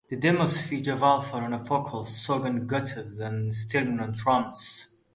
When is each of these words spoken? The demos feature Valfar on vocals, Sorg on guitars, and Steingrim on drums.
The 0.09 0.15
demos 0.15 0.59
feature 0.65 0.95
Valfar 0.95 1.43
on 1.43 1.63
vocals, 1.63 2.09
Sorg 2.09 2.43
on 2.45 2.65
guitars, 2.65 3.19
and 3.19 3.51
Steingrim 3.51 4.01
on 4.01 4.13
drums. 4.13 4.87